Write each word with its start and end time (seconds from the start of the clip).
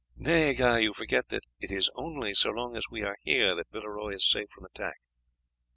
"Nay, 0.15 0.55
Guy, 0.55 0.79
you 0.79 0.93
forget 0.93 1.27
that 1.29 1.43
it 1.59 1.69
is 1.69 1.91
only 1.93 2.33
so 2.33 2.49
long 2.49 2.75
as 2.75 2.89
we 2.89 3.03
are 3.03 3.19
here 3.21 3.53
that 3.53 3.69
Villeroy 3.71 4.15
is 4.15 4.27
safe 4.27 4.49
from 4.49 4.65
attack. 4.65 4.95